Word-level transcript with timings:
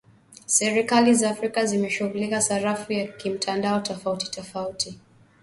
Serikali 0.45 1.15
za 1.15 1.29
Afrika 1.29 1.65
zimeshughulikia 1.65 2.41
sarafu 2.41 2.93
ya 2.93 3.07
kimtandao 3.07 3.79
tofauti 3.79 4.31
tofauti 4.31 4.99